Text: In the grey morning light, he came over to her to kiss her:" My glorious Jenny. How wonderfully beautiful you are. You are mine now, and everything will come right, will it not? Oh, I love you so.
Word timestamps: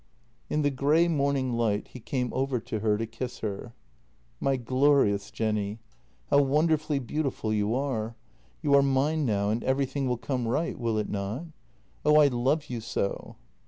In 0.49 0.63
the 0.63 0.71
grey 0.71 1.07
morning 1.07 1.53
light, 1.53 1.89
he 1.89 1.99
came 1.99 2.33
over 2.33 2.59
to 2.59 2.79
her 2.79 2.97
to 2.97 3.05
kiss 3.05 3.41
her:" 3.41 3.75
My 4.39 4.55
glorious 4.57 5.29
Jenny. 5.29 5.77
How 6.31 6.41
wonderfully 6.41 6.97
beautiful 6.97 7.53
you 7.53 7.75
are. 7.75 8.15
You 8.63 8.73
are 8.73 8.81
mine 8.81 9.27
now, 9.27 9.51
and 9.51 9.63
everything 9.63 10.07
will 10.07 10.17
come 10.17 10.47
right, 10.47 10.75
will 10.79 10.97
it 10.97 11.07
not? 11.11 11.45
Oh, 12.03 12.15
I 12.19 12.29
love 12.29 12.65
you 12.67 12.81
so. 12.81 13.35